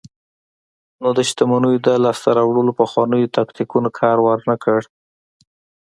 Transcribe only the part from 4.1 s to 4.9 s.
ورنکړ.